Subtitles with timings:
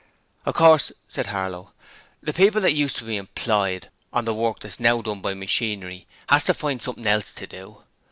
[0.47, 1.73] 'Of course,' said Harlow,
[2.23, 6.07] 'the people what used to be employed on the work what's now done by machinery,
[6.27, 7.83] has to find something else to do.